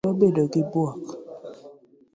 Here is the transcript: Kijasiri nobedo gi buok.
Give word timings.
Kijasiri 0.03 0.15
nobedo 0.15 0.43
gi 0.53 0.61
buok. 0.71 1.01